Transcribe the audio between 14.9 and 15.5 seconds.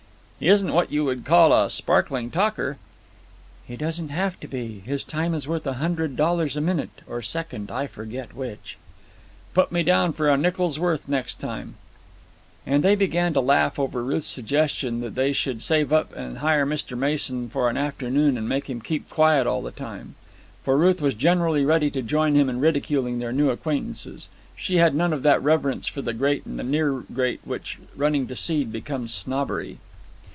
that they